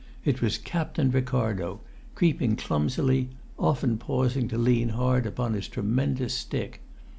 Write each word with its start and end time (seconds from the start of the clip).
It 0.25 0.41
was 0.41 0.57
Captain 0.57 1.11
Ricardo, 1.11 1.79
creeping 2.15 2.55
clumsily, 2.55 3.29
often 3.59 3.99
pausing 3.99 4.47
to 4.47 4.57
lean 4.57 4.89
hard 4.89 5.27
upon 5.27 5.53
his 5.53 5.67
tremendous 5.67 6.33
stick. 6.33 6.81